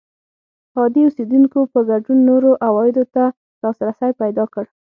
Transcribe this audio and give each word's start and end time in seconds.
عادي 0.77 1.01
اوسېدونکو 1.05 1.59
په 1.73 1.79
ګډون 1.89 2.19
نورو 2.29 2.49
عوایدو 2.67 3.03
ته 3.15 3.23
لاسرسی 3.61 4.11
پیدا 4.21 4.45
کړ 4.53 4.65